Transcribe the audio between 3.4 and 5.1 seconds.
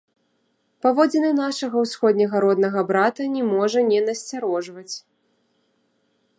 можа не насцярожваць.